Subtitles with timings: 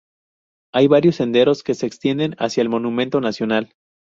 [0.73, 3.75] Hay varios senderos que se extienden hacia el monumento nacional.